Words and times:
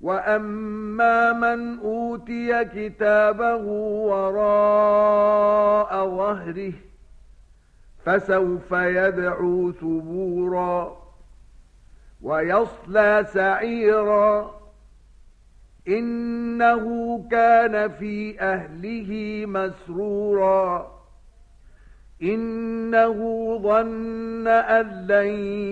وأما 0.00 1.32
من 1.32 1.78
أوتي 1.78 2.64
كتابه 2.64 3.64
وراء 4.10 5.90
ظهره 6.16 6.72
فسوف 8.04 8.72
يدعو 8.72 9.72
ثبورا 9.72 11.00
ويصلى 12.22 13.26
سعيرا 13.32 14.60
إنه 15.88 16.84
كان 17.30 17.90
في 17.90 18.40
أهله 18.40 19.42
مسرورا 19.46 21.00
إنه 22.22 23.18
ظن 23.62 24.48
أن 24.48 25.06
لن 25.06 25.28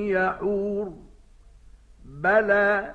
يحور 0.07 0.93
بلى 2.05 2.95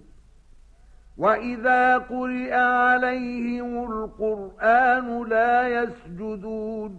وَإِذَا 1.21 1.97
قُرِئَ 1.97 2.53
عَلَيْهِمُ 2.53 3.71
الْقُرْآنُ 3.91 5.07
لَا 5.29 5.67
يَسْجُدُونَ 5.67 6.91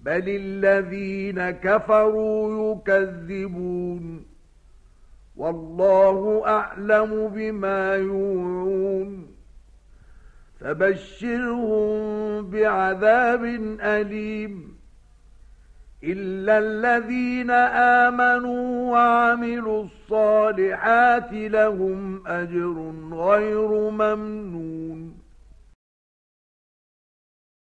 بَلِ 0.00 0.24
الَّذِينَ 0.28 1.50
كَفَرُوا 1.50 2.40
يُكَذِّبُونَ 2.62 4.24
وَاللَّهُ 5.36 6.42
أَعْلَمُ 6.46 7.28
بِمَا 7.28 7.94
يُوعُونَ 7.94 9.10
فَبَشِّرْهُم 10.60 12.50
بِعَذَابٍ 12.50 13.44
أَلِيمٍ 13.80 14.54
إلا 16.04 16.58
الذين 16.58 17.50
آمنوا 18.06 18.69
وعملوا 18.90 19.84
الصالحات 19.84 21.32
لهم 21.32 22.26
أجر 22.26 22.92
غير 23.12 23.68
ممنون. 23.90 24.79